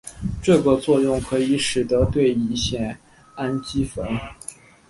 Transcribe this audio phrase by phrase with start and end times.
[0.41, 2.97] 这个作用可以使得对乙酰
[3.35, 4.03] 氨基酚。